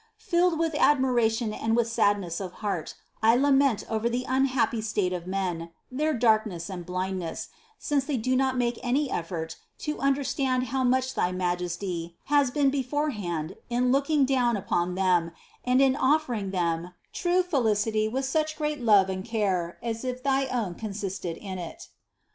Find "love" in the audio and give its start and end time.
18.81-19.07